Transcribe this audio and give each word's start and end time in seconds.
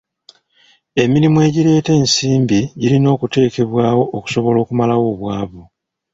Emirimu 1.03 1.37
egireeta 1.47 1.91
ensimbi 1.99 2.59
girina 2.79 3.07
okuteekebwawo 3.15 4.03
okusobola 4.17 4.57
okumalawo 4.63 5.05
obwavu. 5.13 5.63